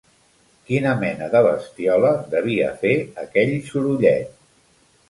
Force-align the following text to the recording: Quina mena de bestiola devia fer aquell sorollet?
Quina 0.69 0.93
mena 1.03 1.27
de 1.35 1.41
bestiola 1.49 2.15
devia 2.33 2.73
fer 2.83 2.95
aquell 3.27 3.57
sorollet? 3.71 4.39